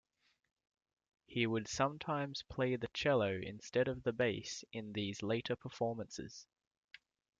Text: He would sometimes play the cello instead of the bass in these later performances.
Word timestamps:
He 1.27 1.45
would 1.45 1.67
sometimes 1.67 2.41
play 2.49 2.75
the 2.75 2.87
cello 2.87 3.39
instead 3.39 3.87
of 3.87 4.01
the 4.01 4.11
bass 4.11 4.63
in 4.73 4.93
these 4.93 5.21
later 5.21 5.55
performances. 5.55 6.47